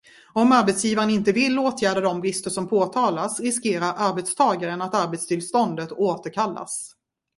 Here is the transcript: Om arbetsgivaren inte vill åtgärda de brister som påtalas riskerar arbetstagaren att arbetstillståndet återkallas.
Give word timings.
Om 0.33 0.51
arbetsgivaren 0.51 1.09
inte 1.09 1.31
vill 1.31 1.59
åtgärda 1.59 2.01
de 2.01 2.21
brister 2.21 2.49
som 2.49 2.67
påtalas 2.67 3.39
riskerar 3.39 3.93
arbetstagaren 3.97 4.81
att 4.81 4.95
arbetstillståndet 4.95 5.91
återkallas. 5.91 6.95